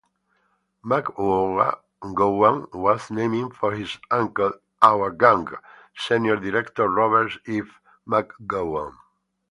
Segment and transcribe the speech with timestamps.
[0.83, 1.75] McGowan
[2.73, 5.47] was named for his uncle, "Our Gang"
[5.95, 7.79] senior director Robert F.
[8.07, 8.95] McGowan.